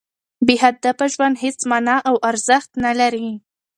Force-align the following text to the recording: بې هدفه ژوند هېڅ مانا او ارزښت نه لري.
بې 0.45 0.55
هدفه 0.63 1.05
ژوند 1.13 1.35
هېڅ 1.43 1.59
مانا 1.71 1.97
او 2.09 2.15
ارزښت 2.29 2.71
نه 2.85 2.91
لري. 2.99 3.27